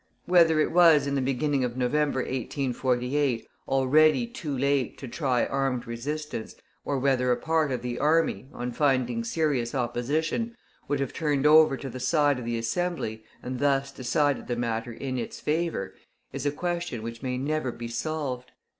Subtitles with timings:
[0.25, 5.85] Whether it was in the beginning of November, 1848, already too late to try armed
[5.85, 11.45] resistance, or whether a part of the army, on finding serious opposition, would have turned
[11.45, 15.93] over to the side of the Assembly, and thus decided the matter in its favor,
[16.33, 18.53] is a question which may never be solved.